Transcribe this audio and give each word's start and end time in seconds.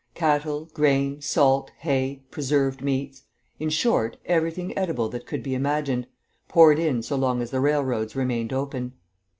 Cattle, 0.15 0.67
grain, 0.73 1.21
salt, 1.21 1.69
hay, 1.81 2.23
preserved 2.31 2.81
meats, 2.81 3.21
in 3.59 3.69
short, 3.69 4.17
everything 4.25 4.75
edible 4.75 5.09
that 5.09 5.27
could 5.27 5.43
be 5.43 5.53
imagined, 5.53 6.07
poured 6.47 6.79
in 6.79 7.03
so 7.03 7.15
long 7.15 7.39
as 7.39 7.51
the 7.51 7.59
railroads 7.59 8.15
remained 8.15 8.51
open. 8.51 8.93